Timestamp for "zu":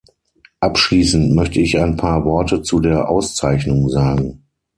2.63-2.79